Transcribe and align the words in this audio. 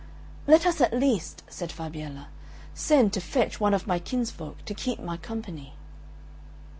"Let 0.47 0.65
us 0.65 0.81
at 0.81 0.99
least," 0.99 1.43
said 1.47 1.69
Fabiella, 1.71 2.29
"send 2.73 3.13
to 3.13 3.21
fetch 3.21 3.59
one 3.59 3.75
of 3.75 3.85
my 3.85 3.99
kinsfolk 3.99 4.65
to 4.65 4.73
keep 4.73 4.97
my 4.99 5.15
company." 5.15 5.73